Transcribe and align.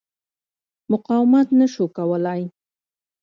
مقاومت 0.91 1.47
نه 1.59 1.67
شو 1.73 1.85
کولای. 1.97 2.41